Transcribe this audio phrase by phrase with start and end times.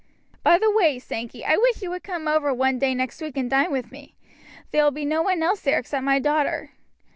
[0.41, 3.47] "By the way, Sankey, I wish you would come over one day next week and
[3.47, 4.15] dine with me;
[4.71, 6.71] there will be no one else there except my daughter."